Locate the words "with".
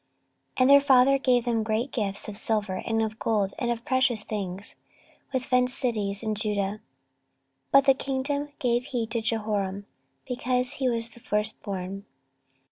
5.31-5.45